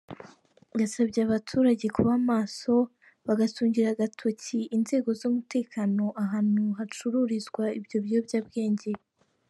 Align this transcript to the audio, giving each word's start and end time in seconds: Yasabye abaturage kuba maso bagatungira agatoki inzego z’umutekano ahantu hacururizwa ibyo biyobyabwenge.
Yasabye 0.81 1.19
abaturage 1.27 1.85
kuba 1.95 2.13
maso 2.31 2.73
bagatungira 3.27 3.87
agatoki 3.91 4.57
inzego 4.75 5.09
z’umutekano 5.19 6.03
ahantu 6.23 6.63
hacururizwa 6.77 7.63
ibyo 7.79 7.97
biyobyabwenge. 8.05 8.89